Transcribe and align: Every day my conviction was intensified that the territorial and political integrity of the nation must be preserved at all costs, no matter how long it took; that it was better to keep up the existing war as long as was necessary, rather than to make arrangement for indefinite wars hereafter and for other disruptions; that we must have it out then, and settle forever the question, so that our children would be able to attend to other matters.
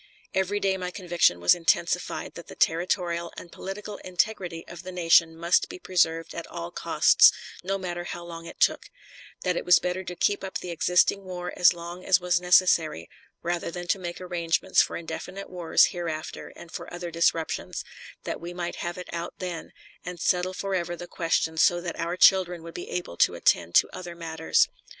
Every 0.33 0.59
day 0.59 0.77
my 0.77 0.89
conviction 0.89 1.39
was 1.39 1.53
intensified 1.53 2.33
that 2.33 2.47
the 2.47 2.55
territorial 2.55 3.31
and 3.37 3.51
political 3.51 3.97
integrity 3.97 4.65
of 4.67 4.81
the 4.81 4.91
nation 4.91 5.37
must 5.37 5.69
be 5.69 5.77
preserved 5.77 6.33
at 6.33 6.47
all 6.47 6.71
costs, 6.71 7.31
no 7.63 7.77
matter 7.77 8.05
how 8.05 8.25
long 8.25 8.47
it 8.47 8.59
took; 8.59 8.89
that 9.43 9.55
it 9.55 9.63
was 9.63 9.77
better 9.77 10.03
to 10.05 10.15
keep 10.15 10.43
up 10.43 10.57
the 10.57 10.71
existing 10.71 11.23
war 11.23 11.53
as 11.55 11.71
long 11.75 12.03
as 12.03 12.19
was 12.19 12.41
necessary, 12.41 13.11
rather 13.43 13.69
than 13.69 13.85
to 13.89 13.99
make 13.99 14.19
arrangement 14.19 14.75
for 14.77 14.97
indefinite 14.97 15.51
wars 15.51 15.85
hereafter 15.93 16.51
and 16.55 16.71
for 16.71 16.91
other 16.91 17.11
disruptions; 17.11 17.83
that 18.23 18.41
we 18.41 18.55
must 18.55 18.77
have 18.77 18.97
it 18.97 19.07
out 19.13 19.35
then, 19.37 19.71
and 20.03 20.19
settle 20.19 20.55
forever 20.55 20.95
the 20.95 21.05
question, 21.05 21.57
so 21.59 21.79
that 21.79 21.99
our 21.99 22.17
children 22.17 22.63
would 22.63 22.73
be 22.73 22.89
able 22.89 23.17
to 23.17 23.35
attend 23.35 23.75
to 23.75 23.87
other 23.93 24.15
matters. 24.15 24.67